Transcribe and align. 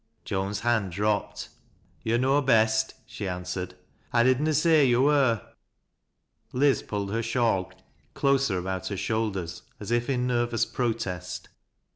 Joan's 0.25 0.61
hand 0.61 0.91
dropped. 0.93 1.49
"To' 2.03 2.17
know 2.17 2.41
best," 2.41 2.95
she 3.05 3.27
answered. 3.27 3.75
"I 4.11 4.23
did 4.23 4.41
na 4.41 4.51
say 4.51 4.87
yo 4.87 5.03
wur." 5.03 5.43
Liz 6.53 6.81
pulled 6.81 7.11
her 7.11 7.21
shawl 7.21 7.71
closer 8.15 8.57
about 8.57 8.87
her 8.87 8.97
shoulders, 8.97 9.61
as 9.79 9.91
if 9.91 10.09
in 10.09 10.25
nervous 10.25 10.65
protest. 10.65 11.49